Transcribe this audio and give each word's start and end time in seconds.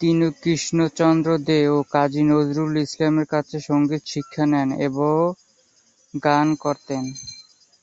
তিনি 0.00 0.26
কৃষ্ণচন্দ্র 0.42 1.28
দে 1.46 1.60
ও 1.68 1.88
কাজী 1.94 2.22
নজরুল 2.30 2.72
ইসলামের 2.86 3.26
কাছে 3.32 3.56
সঙ্গীত 3.68 4.02
শিক্ষা 4.12 4.44
নেন 4.52 4.68
ও 4.80 5.10
গান 6.22 6.46
করতেন। 6.64 7.04